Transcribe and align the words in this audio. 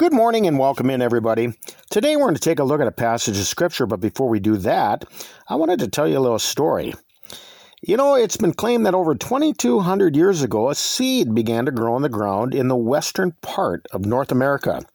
Good 0.00 0.14
morning 0.14 0.46
and 0.46 0.58
welcome 0.58 0.88
in, 0.88 1.02
everybody. 1.02 1.52
Today 1.90 2.16
we're 2.16 2.22
going 2.22 2.34
to 2.34 2.40
take 2.40 2.58
a 2.58 2.64
look 2.64 2.80
at 2.80 2.86
a 2.86 2.90
passage 2.90 3.36
of 3.36 3.44
Scripture, 3.44 3.84
but 3.84 4.00
before 4.00 4.30
we 4.30 4.40
do 4.40 4.56
that, 4.56 5.04
I 5.46 5.56
wanted 5.56 5.78
to 5.80 5.88
tell 5.88 6.08
you 6.08 6.16
a 6.16 6.20
little 6.20 6.38
story. 6.38 6.94
You 7.82 7.98
know, 7.98 8.14
it's 8.14 8.38
been 8.38 8.54
claimed 8.54 8.86
that 8.86 8.94
over 8.94 9.14
2,200 9.14 10.16
years 10.16 10.42
ago, 10.42 10.70
a 10.70 10.74
seed 10.74 11.34
began 11.34 11.66
to 11.66 11.70
grow 11.70 11.96
in 11.96 12.02
the 12.02 12.08
ground 12.08 12.54
in 12.54 12.68
the 12.68 12.78
western 12.78 13.32
part 13.42 13.84
of 13.92 14.06
North 14.06 14.32
America. 14.32 14.86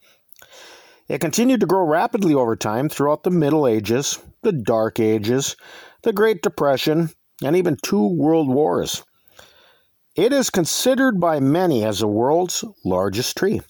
It 1.06 1.20
continued 1.20 1.60
to 1.60 1.66
grow 1.66 1.86
rapidly 1.86 2.34
over 2.34 2.56
time 2.56 2.88
throughout 2.88 3.22
the 3.22 3.30
Middle 3.30 3.68
Ages, 3.68 4.18
the 4.42 4.50
Dark 4.50 4.98
Ages, 4.98 5.54
the 6.02 6.12
Great 6.12 6.42
Depression, 6.42 7.10
and 7.44 7.54
even 7.54 7.76
two 7.80 8.08
world 8.08 8.48
wars. 8.48 9.04
It 10.16 10.32
is 10.32 10.50
considered 10.50 11.20
by 11.20 11.38
many 11.38 11.84
as 11.84 12.00
the 12.00 12.08
world's 12.08 12.64
largest 12.84 13.36
tree 13.36 13.60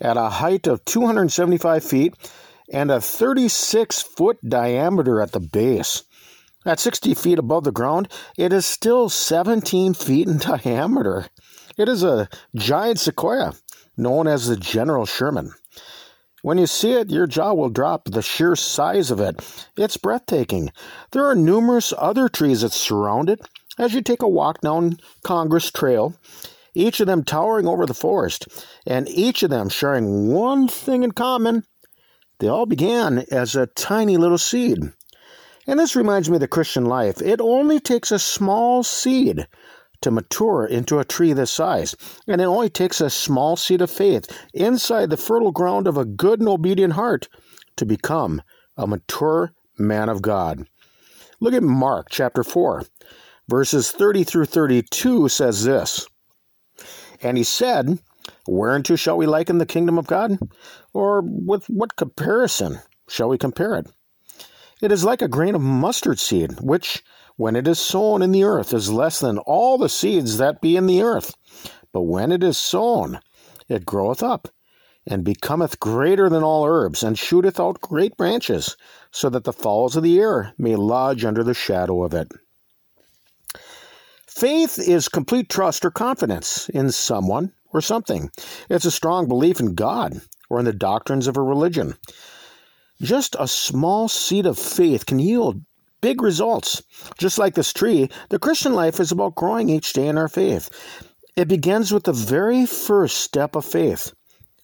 at 0.00 0.16
a 0.16 0.28
height 0.28 0.66
of 0.66 0.84
275 0.84 1.84
feet 1.84 2.14
and 2.72 2.90
a 2.90 3.00
36 3.00 4.02
foot 4.02 4.38
diameter 4.46 5.20
at 5.20 5.32
the 5.32 5.40
base. 5.40 6.04
At 6.66 6.80
60 6.80 7.14
feet 7.14 7.38
above 7.38 7.64
the 7.64 7.72
ground, 7.72 8.08
it 8.36 8.52
is 8.52 8.66
still 8.66 9.08
17 9.08 9.94
feet 9.94 10.28
in 10.28 10.38
diameter. 10.64 11.26
It 11.76 11.88
is 11.88 12.02
a 12.02 12.28
giant 12.54 13.00
sequoia 13.00 13.54
known 13.96 14.26
as 14.26 14.46
the 14.46 14.56
General 14.56 15.06
Sherman. 15.06 15.52
When 16.42 16.58
you 16.58 16.66
see 16.66 16.92
it, 16.92 17.10
your 17.10 17.26
jaw 17.26 17.52
will 17.54 17.68
drop 17.68 18.04
the 18.04 18.22
sheer 18.22 18.54
size 18.54 19.10
of 19.10 19.20
it. 19.20 19.40
It's 19.76 19.96
breathtaking. 19.96 20.70
There 21.10 21.26
are 21.26 21.34
numerous 21.34 21.92
other 21.96 22.28
trees 22.28 22.60
that 22.60 22.72
surround 22.72 23.28
it 23.28 23.40
as 23.78 23.94
you 23.94 24.02
take 24.02 24.22
a 24.22 24.28
walk 24.28 24.60
down 24.60 24.98
Congress 25.22 25.70
Trail 25.70 26.14
each 26.78 27.00
of 27.00 27.06
them 27.06 27.24
towering 27.24 27.66
over 27.66 27.84
the 27.84 27.94
forest, 27.94 28.46
and 28.86 29.08
each 29.08 29.42
of 29.42 29.50
them 29.50 29.68
sharing 29.68 30.28
one 30.28 30.68
thing 30.68 31.02
in 31.02 31.12
common. 31.12 31.64
They 32.38 32.48
all 32.48 32.66
began 32.66 33.24
as 33.30 33.56
a 33.56 33.66
tiny 33.66 34.16
little 34.16 34.38
seed. 34.38 34.78
And 35.66 35.78
this 35.78 35.96
reminds 35.96 36.30
me 36.30 36.36
of 36.36 36.40
the 36.40 36.48
Christian 36.48 36.86
life. 36.86 37.20
It 37.20 37.40
only 37.40 37.80
takes 37.80 38.10
a 38.10 38.18
small 38.18 38.82
seed 38.82 39.46
to 40.00 40.10
mature 40.10 40.64
into 40.64 40.98
a 40.98 41.04
tree 41.04 41.32
this 41.32 41.50
size. 41.50 41.96
And 42.26 42.40
it 42.40 42.44
only 42.44 42.70
takes 42.70 43.00
a 43.00 43.10
small 43.10 43.56
seed 43.56 43.82
of 43.82 43.90
faith 43.90 44.26
inside 44.54 45.10
the 45.10 45.16
fertile 45.16 45.52
ground 45.52 45.86
of 45.86 45.96
a 45.96 46.04
good 46.04 46.40
and 46.40 46.48
obedient 46.48 46.94
heart 46.94 47.28
to 47.76 47.84
become 47.84 48.40
a 48.76 48.86
mature 48.86 49.52
man 49.78 50.08
of 50.08 50.22
God. 50.22 50.66
Look 51.40 51.54
at 51.54 51.62
Mark 51.62 52.08
chapter 52.10 52.42
4, 52.42 52.84
verses 53.48 53.90
30 53.90 54.24
through 54.24 54.46
32 54.46 55.28
says 55.28 55.64
this. 55.64 56.06
And 57.22 57.36
he 57.36 57.44
said, 57.44 57.98
Whereunto 58.46 58.96
shall 58.96 59.16
we 59.16 59.26
liken 59.26 59.58
the 59.58 59.66
kingdom 59.66 59.98
of 59.98 60.06
God? 60.06 60.38
Or 60.92 61.22
with 61.22 61.66
what 61.66 61.96
comparison 61.96 62.80
shall 63.08 63.28
we 63.28 63.38
compare 63.38 63.74
it? 63.76 63.86
It 64.80 64.92
is 64.92 65.04
like 65.04 65.22
a 65.22 65.28
grain 65.28 65.54
of 65.54 65.60
mustard 65.60 66.20
seed, 66.20 66.60
which, 66.60 67.02
when 67.36 67.56
it 67.56 67.66
is 67.66 67.80
sown 67.80 68.22
in 68.22 68.32
the 68.32 68.44
earth, 68.44 68.72
is 68.72 68.92
less 68.92 69.18
than 69.18 69.38
all 69.38 69.76
the 69.76 69.88
seeds 69.88 70.38
that 70.38 70.60
be 70.60 70.76
in 70.76 70.86
the 70.86 71.02
earth. 71.02 71.34
But 71.92 72.02
when 72.02 72.30
it 72.30 72.44
is 72.44 72.58
sown, 72.58 73.18
it 73.68 73.84
groweth 73.84 74.22
up, 74.22 74.48
and 75.06 75.24
becometh 75.24 75.80
greater 75.80 76.28
than 76.28 76.44
all 76.44 76.64
herbs, 76.64 77.02
and 77.02 77.18
shooteth 77.18 77.58
out 77.58 77.80
great 77.80 78.16
branches, 78.16 78.76
so 79.10 79.28
that 79.30 79.44
the 79.44 79.52
fowls 79.52 79.96
of 79.96 80.02
the 80.02 80.20
air 80.20 80.52
may 80.58 80.76
lodge 80.76 81.24
under 81.24 81.42
the 81.42 81.54
shadow 81.54 82.04
of 82.04 82.14
it. 82.14 82.30
Faith 84.38 84.78
is 84.78 85.08
complete 85.08 85.48
trust 85.48 85.84
or 85.84 85.90
confidence 85.90 86.68
in 86.68 86.92
someone 86.92 87.52
or 87.72 87.80
something. 87.80 88.30
It's 88.70 88.84
a 88.84 88.90
strong 88.92 89.26
belief 89.26 89.58
in 89.58 89.74
God 89.74 90.20
or 90.48 90.60
in 90.60 90.64
the 90.64 90.72
doctrines 90.72 91.26
of 91.26 91.36
a 91.36 91.42
religion. 91.42 91.94
Just 93.02 93.34
a 93.36 93.48
small 93.48 94.06
seed 94.06 94.46
of 94.46 94.56
faith 94.56 95.06
can 95.06 95.18
yield 95.18 95.64
big 96.00 96.22
results. 96.22 96.84
Just 97.18 97.40
like 97.40 97.56
this 97.56 97.72
tree, 97.72 98.10
the 98.28 98.38
Christian 98.38 98.74
life 98.74 99.00
is 99.00 99.10
about 99.10 99.34
growing 99.34 99.70
each 99.70 99.92
day 99.92 100.06
in 100.06 100.16
our 100.16 100.28
faith. 100.28 100.70
It 101.34 101.48
begins 101.48 101.90
with 101.90 102.04
the 102.04 102.12
very 102.12 102.64
first 102.64 103.16
step 103.16 103.56
of 103.56 103.64
faith, 103.64 104.12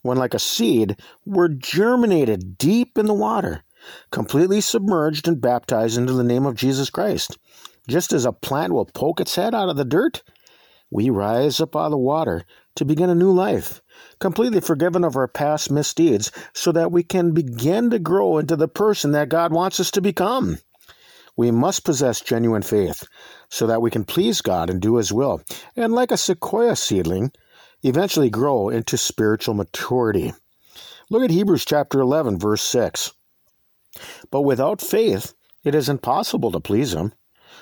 when, 0.03 0.19
like 0.19 0.35
a 0.35 0.39
seed, 0.39 1.01
we're 1.27 1.49
germinated 1.49 2.59
deep 2.59 2.97
in 2.97 3.07
the 3.07 3.13
water, 3.13 3.65
completely 4.13 4.61
submerged 4.61 5.27
and 5.27 5.41
baptized 5.41 5.99
into 5.99 6.13
the 6.13 6.23
name 6.23 6.47
of 6.47 6.55
Jesus 6.55 6.91
Christ. 6.91 7.37
Just 7.89 8.13
as 8.13 8.25
a 8.25 8.33
plant 8.33 8.73
will 8.73 8.87
poke 8.87 9.21
its 9.21 9.37
head 9.37 9.55
out 9.55 9.69
of 9.69 9.77
the 9.77 9.85
dirt, 9.85 10.23
we 10.91 11.11
rise 11.11 11.61
up 11.61 11.77
out 11.77 11.87
of 11.87 11.91
the 11.91 11.99
water 11.99 12.45
to 12.77 12.85
begin 12.85 13.11
a 13.11 13.15
new 13.15 13.31
life, 13.31 13.83
completely 14.21 14.61
forgiven 14.61 15.05
of 15.05 15.17
our 15.17 15.29
past 15.29 15.71
misdeeds, 15.71 16.33
so 16.53 16.73
that 16.73 16.93
we 16.93 17.03
can 17.03 17.33
begin 17.33 17.91
to 17.91 17.99
grow 17.99 18.39
into 18.39 18.57
the 18.57 18.69
person 18.69 19.13
that 19.13 19.29
God 19.29 19.53
wants 19.53 19.81
us 19.81 19.91
to 19.93 20.01
become. 20.01 20.59
We 21.37 21.51
must 21.51 21.85
possess 21.85 22.21
genuine 22.21 22.63
faith 22.63 23.05
so 23.51 23.67
that 23.67 23.83
we 23.83 23.91
can 23.91 24.05
please 24.05 24.41
God 24.41 24.71
and 24.71 24.81
do 24.81 24.97
His 24.97 25.13
will, 25.13 25.43
and 25.77 25.93
like 25.93 26.11
a 26.11 26.17
sequoia 26.17 26.77
seedling, 26.77 27.33
eventually 27.83 28.31
grow 28.31 28.69
into 28.69 28.97
spiritual 28.97 29.55
maturity. 29.55 30.33
Look 31.11 31.23
at 31.23 31.31
Hebrews 31.31 31.65
chapter 31.65 32.01
11, 32.01 32.39
verse 32.39 32.63
6. 32.63 33.13
But 34.31 34.43
without 34.43 34.81
faith, 34.81 35.35
it 35.65 35.75
is 35.75 35.89
impossible 35.89 36.51
to 36.53 36.61
please 36.61 36.95
Him. 36.95 37.13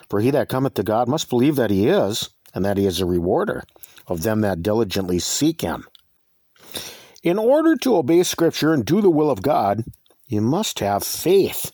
For 0.09 0.21
he 0.21 0.31
that 0.31 0.49
cometh 0.49 0.75
to 0.75 0.83
God 0.83 1.09
must 1.09 1.31
believe 1.31 1.57
that 1.57 1.71
he 1.71 1.89
is, 1.89 2.31
and 2.55 2.65
that 2.65 2.77
he 2.77 2.87
is 2.87 3.01
a 3.01 3.07
rewarder 3.07 3.65
of 4.07 4.23
them 4.23 4.41
that 4.43 4.63
diligently 4.63 5.19
seek 5.19 5.61
him. 5.61 5.87
In 7.23 7.39
order 7.39 7.77
to 7.77 7.97
obey 7.97 8.23
Scripture 8.25 8.73
and 8.73 8.85
do 8.85 9.01
the 9.01 9.11
will 9.11 9.31
of 9.31 9.43
God, 9.43 9.85
you 10.27 10.41
must 10.41 10.81
have 10.81 11.05
faith. 11.05 11.73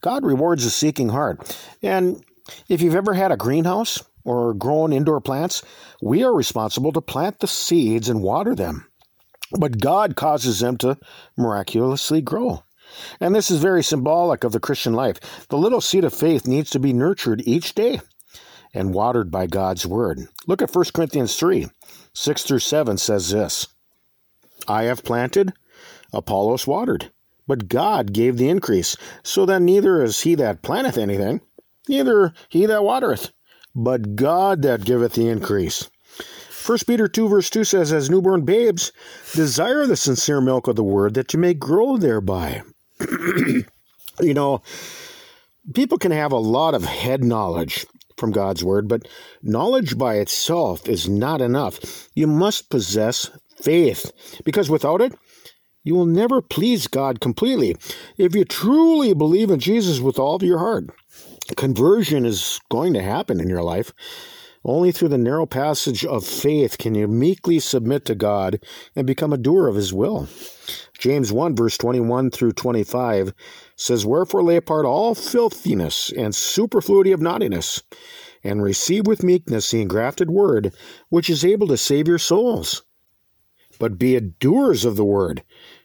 God 0.00 0.24
rewards 0.24 0.64
a 0.64 0.70
seeking 0.70 1.10
heart. 1.10 1.56
And 1.82 2.24
if 2.68 2.80
you've 2.80 2.96
ever 2.96 3.14
had 3.14 3.30
a 3.30 3.36
greenhouse 3.36 4.02
or 4.24 4.54
grown 4.54 4.92
indoor 4.92 5.20
plants, 5.20 5.62
we 6.02 6.24
are 6.24 6.34
responsible 6.34 6.92
to 6.92 7.00
plant 7.00 7.38
the 7.38 7.46
seeds 7.46 8.08
and 8.08 8.22
water 8.22 8.54
them. 8.54 8.86
But 9.58 9.80
God 9.80 10.16
causes 10.16 10.60
them 10.60 10.76
to 10.78 10.96
miraculously 11.36 12.20
grow. 12.20 12.62
And 13.20 13.34
this 13.34 13.50
is 13.50 13.60
very 13.60 13.82
symbolic 13.82 14.44
of 14.44 14.52
the 14.52 14.60
Christian 14.60 14.94
life. 14.94 15.48
The 15.48 15.58
little 15.58 15.80
seed 15.80 16.04
of 16.04 16.14
faith 16.14 16.46
needs 16.46 16.70
to 16.70 16.78
be 16.78 16.92
nurtured 16.92 17.42
each 17.44 17.74
day 17.74 18.00
and 18.72 18.94
watered 18.94 19.30
by 19.30 19.46
God's 19.46 19.86
word. 19.86 20.20
Look 20.46 20.62
at 20.62 20.74
1 20.74 20.84
Corinthians 20.94 21.36
3 21.36 21.66
6 22.12 22.42
through 22.42 22.58
7 22.58 22.98
says 22.98 23.30
this 23.30 23.68
I 24.68 24.84
have 24.84 25.04
planted, 25.04 25.52
Apollos 26.12 26.66
watered, 26.66 27.10
but 27.46 27.68
God 27.68 28.12
gave 28.12 28.36
the 28.36 28.48
increase, 28.48 28.96
so 29.22 29.46
that 29.46 29.62
neither 29.62 30.02
is 30.02 30.20
he 30.20 30.34
that 30.36 30.62
planteth 30.62 30.98
anything, 30.98 31.40
neither 31.88 32.32
he 32.48 32.66
that 32.66 32.84
watereth, 32.84 33.30
but 33.74 34.16
God 34.16 34.62
that 34.62 34.84
giveth 34.84 35.14
the 35.14 35.28
increase. 35.28 35.88
1 36.66 36.78
Peter 36.86 37.08
2 37.08 37.28
verse 37.28 37.48
2 37.48 37.64
says, 37.64 37.92
As 37.92 38.10
newborn 38.10 38.44
babes, 38.44 38.92
desire 39.32 39.86
the 39.86 39.96
sincere 39.96 40.40
milk 40.40 40.68
of 40.68 40.76
the 40.76 40.84
word 40.84 41.14
that 41.14 41.32
you 41.32 41.38
may 41.38 41.54
grow 41.54 41.96
thereby. 41.96 42.62
you 44.20 44.34
know, 44.34 44.62
people 45.74 45.98
can 45.98 46.12
have 46.12 46.32
a 46.32 46.38
lot 46.38 46.74
of 46.74 46.84
head 46.84 47.24
knowledge 47.24 47.86
from 48.16 48.32
God's 48.32 48.62
word, 48.62 48.88
but 48.88 49.08
knowledge 49.42 49.96
by 49.96 50.16
itself 50.16 50.88
is 50.88 51.08
not 51.08 51.40
enough. 51.40 52.08
You 52.14 52.26
must 52.26 52.70
possess 52.70 53.30
faith, 53.60 54.12
because 54.44 54.70
without 54.70 55.00
it, 55.00 55.14
you 55.82 55.94
will 55.94 56.06
never 56.06 56.42
please 56.42 56.86
God 56.86 57.20
completely. 57.20 57.76
If 58.18 58.34
you 58.34 58.44
truly 58.44 59.14
believe 59.14 59.50
in 59.50 59.60
Jesus 59.60 60.00
with 60.00 60.18
all 60.18 60.36
of 60.36 60.42
your 60.42 60.58
heart, 60.58 60.90
conversion 61.56 62.26
is 62.26 62.60
going 62.68 62.92
to 62.94 63.02
happen 63.02 63.40
in 63.40 63.48
your 63.48 63.62
life. 63.62 63.92
Only 64.64 64.92
through 64.92 65.08
the 65.08 65.18
narrow 65.18 65.46
passage 65.46 66.04
of 66.04 66.26
faith 66.26 66.76
can 66.76 66.94
you 66.94 67.08
meekly 67.08 67.58
submit 67.60 68.04
to 68.04 68.14
God 68.14 68.62
and 68.94 69.06
become 69.06 69.32
a 69.32 69.38
doer 69.38 69.66
of 69.66 69.76
His 69.76 69.92
will. 69.92 70.28
James 70.98 71.32
1, 71.32 71.56
verse 71.56 71.78
21 71.78 72.30
through 72.30 72.52
25 72.52 73.32
says, 73.74 74.04
Wherefore 74.04 74.42
lay 74.42 74.56
apart 74.56 74.84
all 74.84 75.14
filthiness 75.14 76.12
and 76.12 76.34
superfluity 76.34 77.10
of 77.10 77.22
naughtiness, 77.22 77.82
and 78.44 78.62
receive 78.62 79.06
with 79.06 79.22
meekness 79.22 79.70
the 79.70 79.80
engrafted 79.80 80.30
word, 80.30 80.74
which 81.08 81.30
is 81.30 81.42
able 81.42 81.66
to 81.68 81.78
save 81.78 82.06
your 82.06 82.18
souls. 82.18 82.82
But 83.78 83.98
be 83.98 84.20
doers 84.20 84.84
of 84.84 84.96
the 84.96 85.06
word, 85.06 85.42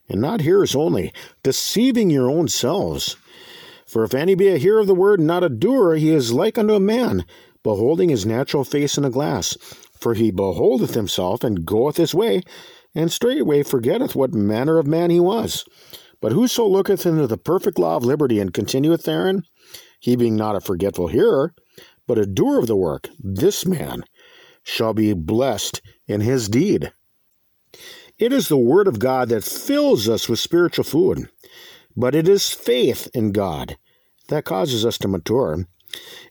and 0.10 0.20
not 0.20 0.42
hearers 0.42 0.76
only, 0.76 1.14
deceiving 1.44 2.10
your 2.10 2.30
own 2.30 2.50
selves. 2.50 3.16
For 3.88 4.04
if 4.04 4.14
any 4.14 4.36
be 4.36 4.50
a 4.50 4.58
hearer 4.58 4.82
of 4.82 4.88
the 4.88 4.94
word, 4.94 5.20
and 5.20 5.28
not 5.28 5.46
a 5.46 5.50
doer, 5.50 5.96
he 5.96 6.10
is 6.10 6.34
like 6.34 6.58
unto 6.58 6.74
a 6.74 6.80
man, 6.80 7.26
beholding 7.66 8.10
his 8.10 8.28
natural 8.28 8.64
face 8.64 8.96
in 8.96 9.04
a 9.04 9.10
glass. 9.10 9.58
For 10.00 10.14
he 10.14 10.30
beholdeth 10.30 10.94
himself, 10.94 11.44
and 11.44 11.66
goeth 11.66 11.98
his 11.98 12.14
way, 12.14 12.44
and 12.94 13.12
straightway 13.12 13.64
forgetteth 13.64 14.16
what 14.16 14.36
manner 14.36 14.78
of 14.78 14.86
man 14.86 15.10
he 15.10 15.20
was. 15.20 15.66
But 16.22 16.32
whoso 16.32 16.68
looketh 16.68 17.08
into 17.08 17.26
the 17.26 17.40
perfect 17.40 17.80
law 17.80 17.96
of 17.96 18.06
liberty 18.06 18.40
and 18.40 18.54
continueth 18.54 19.04
therein, 19.04 19.42
he 20.00 20.16
being 20.16 20.36
not 20.36 20.56
a 20.56 20.62
forgetful 20.62 21.08
hearer, 21.08 21.56
but 22.06 22.20
a 22.20 22.28
doer 22.28 22.60
of 22.60 22.68
the 22.68 22.76
work, 22.76 23.10
this 23.20 23.66
man 23.66 24.04
shall 24.62 24.94
be 24.94 25.14
blessed 25.14 25.82
in 26.08 26.22
his 26.22 26.48
deed. 26.48 26.94
It 28.20 28.32
is 28.32 28.48
the 28.48 28.58
Word 28.58 28.88
of 28.88 29.00
God 29.00 29.30
that 29.30 29.44
fills 29.44 30.08
us 30.08 30.30
with 30.30 30.38
spiritual 30.38 30.84
food, 30.84 31.30
but 31.98 32.14
it 32.14 32.30
is 32.30 32.52
faith 32.52 33.10
in 33.16 33.32
God 33.32 33.76
that 34.28 34.46
causes 34.46 34.86
us 34.86 35.00
to 35.00 35.08
mature. 35.08 35.66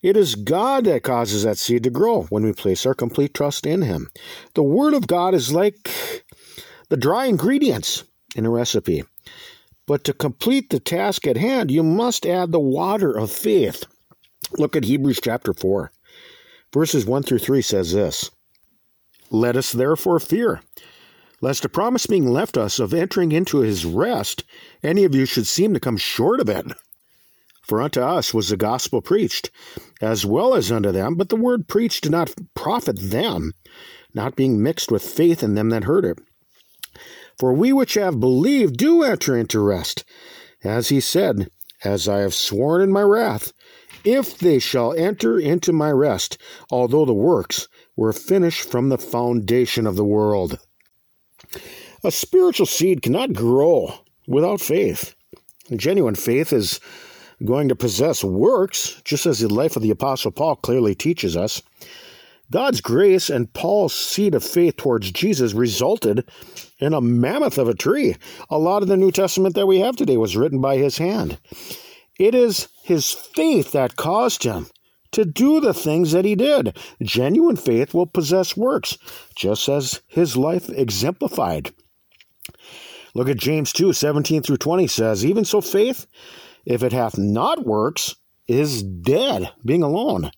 It 0.02 0.16
is 0.16 0.34
God 0.34 0.84
that 0.84 1.02
causes 1.02 1.44
that 1.44 1.58
seed 1.58 1.82
to 1.84 1.90
grow 1.90 2.25
when 2.25 2.44
we 2.44 2.52
place 2.52 2.84
our 2.84 2.94
complete 2.94 3.34
trust 3.34 3.66
in 3.66 3.82
Him. 3.82 4.11
The 4.55 4.62
Word 4.62 4.94
of 4.94 5.06
God 5.06 5.34
is 5.34 5.52
like 5.52 5.90
the 6.88 6.96
dry 6.96 7.26
ingredients 7.26 8.05
in 8.37 8.46
a 8.46 8.50
recipe. 8.50 9.05
But 9.87 10.05
to 10.05 10.12
complete 10.12 10.70
the 10.70 10.81
task 10.81 11.26
at 11.26 11.37
hand, 11.37 11.70
you 11.70 11.82
must 11.82 12.25
add 12.25 12.52
the 12.52 12.61
water 12.61 13.16
of 13.16 13.31
faith. 13.31 13.84
Look 14.58 14.76
at 14.76 14.84
Hebrews 14.84 15.20
chapter 15.22 15.52
4. 15.52 15.90
Verses 16.72 17.06
1 17.06 17.22
through 17.22 17.38
3 17.38 17.62
says 17.62 17.93
this 17.93 18.31
Let 19.31 19.56
us 19.56 19.72
therefore 19.72 20.20
fear, 20.20 20.61
lest 21.40 21.64
a 21.64 21.69
promise 21.69 22.06
being 22.06 22.26
left 22.26 22.56
us 22.56 22.78
of 22.78 22.94
entering 22.94 23.32
into 23.32 23.58
his 23.58 23.84
rest, 23.84 24.44
any 24.82 25.05
of 25.05 25.14
you 25.14 25.26
should 25.26 25.46
seem 25.46 25.75
to 25.75 25.81
come 25.81 25.96
short 25.96 26.40
of 26.40 26.49
it. 26.49 26.66
For 27.66 27.81
unto 27.81 28.00
us 28.00 28.34
was 28.34 28.50
the 28.50 28.56
gospel 28.56 29.00
preached, 29.00 29.50
as 30.00 30.26
well 30.26 30.55
as 30.55 30.70
unto 30.70 30.93
them, 30.93 31.14
but 31.14 31.31
the 31.31 31.37
word 31.37 31.66
preached 31.66 32.02
did 32.02 32.12
not 32.12 32.34
profit 32.55 32.99
them, 33.00 33.52
not 34.12 34.37
being 34.37 34.62
mixed 34.62 34.90
with 34.90 35.02
faith 35.02 35.43
in 35.43 35.55
them 35.55 35.70
that 35.70 35.84
heard 35.84 36.05
it. 36.05 36.19
For 37.38 37.52
we 37.52 37.72
which 37.72 37.94
have 37.94 38.20
believed 38.20 38.76
do 38.76 39.02
enter 39.02 39.37
into 39.37 39.61
rest, 39.61 40.05
as 40.62 40.90
he 40.90 41.00
said, 41.00 41.49
As 41.82 42.06
I 42.08 42.19
have 42.19 42.34
sworn 42.34 42.82
in 42.82 42.93
my 42.93 43.02
wrath, 43.02 43.52
if 44.05 44.38
they 44.38 44.58
shall 44.58 44.93
enter 44.93 45.38
into 45.38 45.72
my 45.72 45.90
rest, 45.90 46.37
although 46.70 47.06
the 47.06 47.14
works 47.14 47.66
were 47.96 48.12
finished 48.12 48.70
from 48.70 48.90
the 48.90 48.99
foundation 48.99 49.87
of 49.87 49.96
the 49.96 50.05
world. 50.05 50.58
A 52.05 52.11
spiritual 52.11 52.66
seed 52.66 53.00
cannot 53.00 53.32
grow 53.32 53.94
without 54.28 54.61
faith. 54.61 55.14
Genuine 55.75 56.14
faith 56.14 56.52
is 56.52 56.78
going 57.44 57.69
to 57.69 57.76
possess 57.76 58.25
works, 58.25 59.00
just 59.05 59.26
as 59.26 59.41
the 59.41 59.49
life 59.49 59.76
of 59.76 59.82
the 59.82 59.91
Apostle 59.91 60.31
Paul 60.31 60.56
clearly 60.56 60.94
teaches 60.94 61.37
us. 61.37 61.62
God's 62.50 62.81
grace 62.81 63.31
and 63.31 63.52
Paul's 63.52 63.94
seed 63.94 64.35
of 64.35 64.44
faith 64.44 64.76
towards 64.76 65.11
Jesus 65.11 65.55
resulted 65.55 66.29
in 66.79 66.93
a 66.93 67.00
mammoth 67.00 67.58
of 67.58 67.69
a 67.69 67.75
tree. 67.75 68.17
A 68.50 68.58
lot 68.58 68.82
of 68.82 68.88
the 68.88 68.96
New 68.96 69.11
Testament 69.11 69.55
that 69.55 69.67
we 69.67 69.81
have 69.81 69.96
today 69.96 70.17
was 70.17 70.37
written 70.37 70.61
by 70.61 70.76
his 70.76 70.99
hand. 70.99 71.38
It 72.19 72.35
is 72.35 72.69
his 72.82 73.11
faith 73.11 73.73
that 73.73 73.97
caused 73.97 74.44
him 74.44 74.69
to 75.12 75.25
do 75.25 75.61
the 75.61 75.75
things 75.75 76.12
that 76.12 76.25
he 76.25 76.35
did. 76.35 76.76
Genuine 77.02 77.56
faith 77.56 77.94
will 77.94 78.06
possess 78.06 78.56
works, 78.56 78.99
just 79.35 79.69
as 79.69 80.00
his 80.06 80.37
life 80.37 80.69
exemplified. 80.69 81.73
Look 83.14 83.29
at 83.29 83.37
James 83.37 83.73
2 83.73 83.93
17 83.93 84.43
through 84.43 84.56
20 84.56 84.87
says, 84.88 85.25
Even 85.25 85.44
so, 85.44 85.61
faith, 85.61 86.06
if 86.64 86.82
it 86.82 86.93
hath 86.93 87.19
not 87.19 87.64
works, 87.64 88.14
is 88.46 88.82
dead, 88.82 89.50
being 89.64 89.82
alone. 89.82 90.31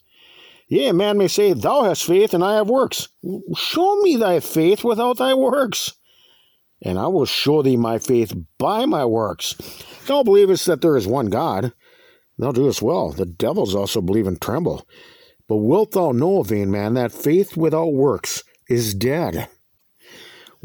Yea, 0.68 0.92
man 0.92 1.18
may 1.18 1.28
say, 1.28 1.52
Thou 1.52 1.84
hast 1.84 2.04
faith, 2.04 2.34
and 2.34 2.42
I 2.42 2.54
have 2.56 2.68
works. 2.68 3.08
Show 3.56 3.96
me 4.02 4.16
thy 4.16 4.40
faith 4.40 4.82
without 4.82 5.18
thy 5.18 5.34
works, 5.34 5.94
and 6.82 6.98
I 6.98 7.06
will 7.06 7.26
show 7.26 7.62
thee 7.62 7.76
my 7.76 7.98
faith 7.98 8.34
by 8.58 8.84
my 8.84 9.04
works. 9.04 9.54
Thou 10.06 10.22
believest 10.22 10.66
that 10.66 10.80
there 10.82 10.96
is 10.96 11.06
one 11.06 11.26
God. 11.26 11.72
Thou 12.38 12.52
doest 12.52 12.82
well. 12.82 13.12
The 13.12 13.26
devils 13.26 13.74
also 13.74 14.00
believe 14.00 14.26
and 14.26 14.40
tremble. 14.40 14.86
But 15.48 15.56
wilt 15.58 15.92
thou 15.92 16.12
know, 16.12 16.42
vain 16.42 16.70
man, 16.70 16.94
that 16.94 17.12
faith 17.12 17.56
without 17.56 17.92
works 17.92 18.42
is 18.68 18.94
dead? 18.94 19.48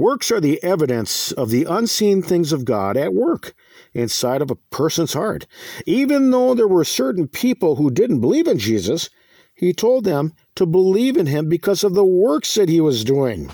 Works 0.01 0.31
are 0.31 0.42
the 0.42 0.62
evidence 0.63 1.31
of 1.31 1.51
the 1.51 1.65
unseen 1.65 2.24
things 2.24 2.51
of 2.51 2.65
God 2.65 2.98
at 2.98 3.13
work 3.13 3.53
inside 3.94 4.42
of 4.42 4.50
a 4.50 4.56
person's 4.56 5.13
heart. 5.13 5.45
Even 5.86 6.31
though 6.31 6.56
there 6.56 6.68
were 6.68 6.83
certain 6.83 7.27
people 7.27 7.75
who 7.75 7.92
didn't 7.92 8.19
believe 8.19 8.48
in 8.48 8.57
Jesus, 8.57 9.12
he 9.53 9.74
told 9.74 10.03
them 10.03 10.33
to 10.56 10.65
believe 10.65 11.18
in 11.18 11.27
him 11.27 11.50
because 11.50 11.83
of 11.83 11.94
the 11.94 12.03
works 12.03 12.56
that 12.56 12.68
he 12.68 12.81
was 12.81 13.03
doing. 13.03 13.51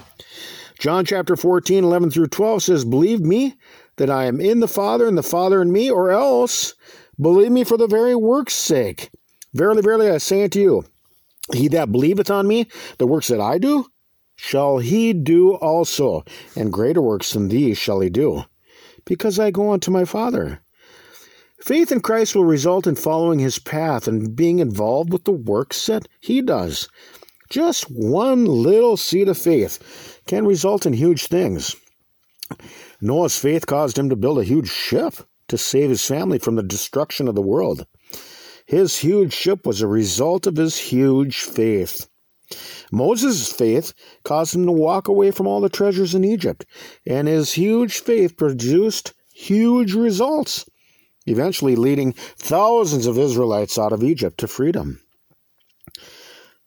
John 0.79 1.03
chapter 1.03 1.35
14, 1.35 1.83
11 1.83 2.11
through 2.11 2.27
12 2.27 2.63
says, 2.63 2.85
Believe 2.85 3.19
me 3.19 3.55
that 3.97 4.09
I 4.09 4.23
am 4.23 4.39
in 4.39 4.61
the 4.61 4.69
Father 4.69 5.05
and 5.05 5.17
the 5.17 5.23
Father 5.23 5.61
in 5.61 5.73
me, 5.73 5.91
or 5.91 6.11
else 6.11 6.75
believe 7.19 7.51
me 7.51 7.65
for 7.65 7.75
the 7.75 7.87
very 7.87 8.15
work's 8.15 8.55
sake. 8.55 9.09
Verily, 9.53 9.81
verily, 9.81 10.09
I 10.09 10.17
say 10.17 10.45
unto 10.45 10.61
you, 10.61 10.85
he 11.53 11.67
that 11.67 11.91
believeth 11.91 12.31
on 12.31 12.47
me, 12.47 12.67
the 12.99 13.07
works 13.07 13.27
that 13.27 13.41
I 13.41 13.57
do, 13.57 13.87
shall 14.37 14.77
he 14.77 15.11
do 15.11 15.55
also, 15.55 16.23
and 16.55 16.71
greater 16.71 17.01
works 17.01 17.33
than 17.33 17.49
these 17.49 17.77
shall 17.77 17.99
he 17.99 18.09
do, 18.09 18.43
because 19.03 19.37
I 19.37 19.51
go 19.51 19.71
unto 19.71 19.91
my 19.91 20.05
Father. 20.05 20.61
Faith 21.59 21.91
in 21.91 21.99
Christ 21.99 22.35
will 22.35 22.45
result 22.45 22.87
in 22.87 22.95
following 22.95 23.39
his 23.39 23.59
path 23.59 24.07
and 24.07 24.35
being 24.35 24.59
involved 24.59 25.11
with 25.11 25.25
the 25.25 25.31
works 25.31 25.85
that 25.87 26.07
he 26.21 26.41
does. 26.41 26.87
Just 27.49 27.85
one 27.89 28.45
little 28.45 28.95
seed 28.95 29.27
of 29.27 29.37
faith 29.37 30.21
can 30.27 30.45
result 30.45 30.85
in 30.85 30.93
huge 30.93 31.25
things. 31.25 31.75
Noah's 33.01 33.37
faith 33.37 33.65
caused 33.65 33.97
him 33.97 34.09
to 34.09 34.15
build 34.15 34.39
a 34.39 34.43
huge 34.43 34.69
ship 34.69 35.15
to 35.47 35.57
save 35.57 35.89
his 35.89 36.05
family 36.05 36.39
from 36.39 36.55
the 36.55 36.63
destruction 36.63 37.27
of 37.27 37.35
the 37.35 37.41
world. 37.41 37.85
His 38.65 38.97
huge 38.97 39.33
ship 39.33 39.65
was 39.65 39.81
a 39.81 39.87
result 39.87 40.45
of 40.45 40.57
his 40.57 40.77
huge 40.77 41.39
faith. 41.39 42.07
Moses' 42.91 43.51
faith 43.51 43.93
caused 44.23 44.55
him 44.55 44.65
to 44.65 44.71
walk 44.71 45.07
away 45.07 45.31
from 45.31 45.47
all 45.47 45.61
the 45.61 45.69
treasures 45.69 46.15
in 46.15 46.23
Egypt, 46.23 46.65
and 47.05 47.27
his 47.27 47.53
huge 47.53 47.99
faith 47.99 48.37
produced 48.37 49.13
huge 49.33 49.93
results 49.93 50.65
eventually 51.27 51.75
leading 51.75 52.13
thousands 52.13 53.05
of 53.05 53.17
Israelites 53.19 53.77
out 53.77 53.93
of 53.93 54.03
Egypt 54.03 54.39
to 54.39 54.47
freedom. 54.47 55.01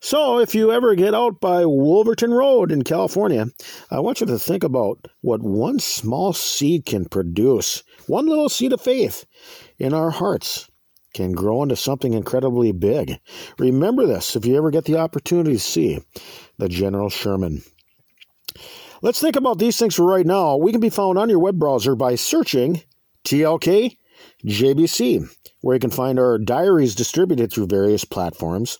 So, 0.03 0.39
if 0.39 0.55
you 0.55 0.71
ever 0.71 0.95
get 0.95 1.13
out 1.13 1.39
by 1.39 1.63
Wolverton 1.63 2.33
Road 2.33 2.71
in 2.71 2.83
California, 2.83 3.47
I 3.91 3.99
want 3.99 4.19
you 4.19 4.25
to 4.27 4.39
think 4.39 4.63
about 4.63 5.07
what 5.21 5.43
one 5.43 5.77
small 5.77 6.33
seed 6.33 6.87
can 6.87 7.05
produce. 7.05 7.83
One 8.07 8.25
little 8.25 8.49
seed 8.49 8.73
of 8.73 8.81
faith 8.81 9.25
in 9.77 9.93
our 9.93 10.09
hearts 10.09 10.70
can 11.13 11.31
grow 11.33 11.63
into 11.63 11.75
something 11.75 12.13
incredibly 12.13 12.71
big. 12.71 13.19
Remember 13.57 14.05
this 14.05 14.35
if 14.35 14.45
you 14.45 14.55
ever 14.57 14.71
get 14.71 14.85
the 14.85 14.97
opportunity 14.97 15.53
to 15.53 15.59
see 15.59 15.99
the 16.57 16.69
General 16.69 17.09
Sherman. 17.09 17.63
Let's 19.01 19.19
think 19.19 19.35
about 19.35 19.57
these 19.57 19.77
things 19.77 19.95
for 19.95 20.05
right 20.05 20.25
now. 20.25 20.57
We 20.57 20.71
can 20.71 20.81
be 20.81 20.89
found 20.89 21.17
on 21.17 21.29
your 21.29 21.39
web 21.39 21.57
browser 21.57 21.95
by 21.95 22.15
searching 22.15 22.83
TLK 23.25 23.97
JBC, 24.45 25.27
where 25.61 25.75
you 25.75 25.79
can 25.79 25.89
find 25.89 26.19
our 26.19 26.37
diaries 26.37 26.95
distributed 26.95 27.51
through 27.51 27.67
various 27.67 28.05
platforms. 28.05 28.79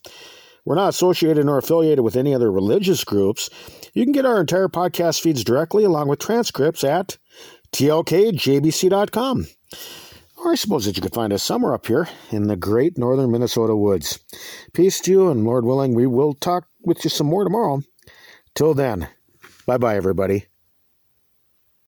We're 0.66 0.76
not 0.76 0.90
associated 0.90 1.46
nor 1.46 1.58
affiliated 1.58 2.04
with 2.04 2.16
any 2.16 2.36
other 2.36 2.52
religious 2.52 3.04
groups. 3.04 3.50
You 3.94 4.04
can 4.04 4.12
get 4.12 4.26
our 4.26 4.40
entire 4.40 4.68
podcast 4.68 5.22
feeds 5.22 5.44
directly 5.44 5.84
along 5.84 6.08
with 6.08 6.20
transcripts 6.20 6.84
at 6.84 7.18
tlkjbc.com. 7.72 9.48
I 10.52 10.56
suppose 10.56 10.84
that 10.84 10.98
you 10.98 11.02
could 11.02 11.14
find 11.14 11.32
us 11.32 11.44
somewhere 11.44 11.74
up 11.74 11.86
here 11.86 12.10
in 12.30 12.48
the 12.48 12.58
great 12.58 12.98
northern 12.98 13.32
Minnesota 13.32 13.74
woods. 13.74 14.20
Peace 14.74 15.00
to 15.00 15.12
you, 15.12 15.30
and 15.30 15.46
Lord 15.46 15.64
willing, 15.64 15.94
we 15.94 16.06
will 16.06 16.34
talk 16.34 16.68
with 16.82 17.06
you 17.06 17.10
some 17.10 17.28
more 17.28 17.46
tomorrow. 17.46 17.84
Till 18.54 18.74
then, 18.74 19.08
bye 19.66 19.78
bye, 19.78 19.96
everybody. 19.96 20.48